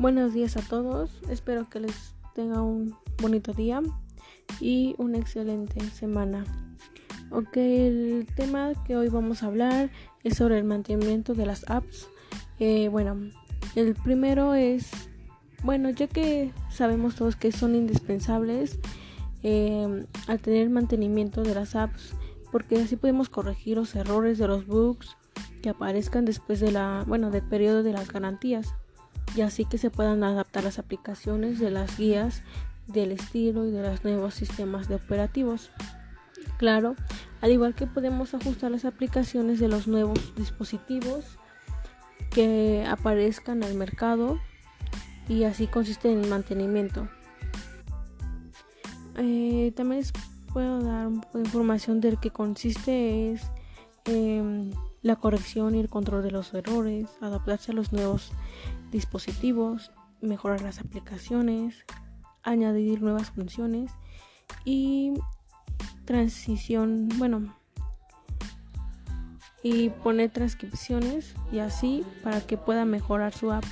[0.00, 3.82] Buenos días a todos, espero que les tenga un bonito día
[4.58, 6.46] y una excelente semana.
[7.30, 9.90] Ok, el tema que hoy vamos a hablar
[10.24, 12.08] es sobre el mantenimiento de las apps.
[12.58, 13.14] Eh, bueno,
[13.76, 14.90] el primero es,
[15.64, 18.78] bueno, ya que sabemos todos que son indispensables
[19.42, 22.14] eh, al tener mantenimiento de las apps,
[22.50, 25.18] porque así podemos corregir los errores de los bugs
[25.60, 28.74] que aparezcan después de la, bueno, del periodo de las garantías
[29.36, 32.42] y así que se puedan adaptar las aplicaciones de las guías
[32.86, 35.70] del estilo y de los nuevos sistemas de operativos.
[36.58, 36.96] Claro,
[37.40, 41.24] al igual que podemos ajustar las aplicaciones de los nuevos dispositivos
[42.30, 44.38] que aparezcan al mercado
[45.28, 47.08] y así consiste en mantenimiento.
[49.16, 50.12] Eh, también les
[50.52, 53.42] puedo dar un poco de información del que consiste es
[55.02, 58.32] la corrección y el control de los errores, adaptarse a los nuevos
[58.90, 61.84] dispositivos, mejorar las aplicaciones,
[62.42, 63.90] añadir nuevas funciones
[64.64, 65.14] y
[66.04, 67.54] transición, bueno,
[69.62, 73.64] y poner transcripciones y así para que pueda mejorar su app.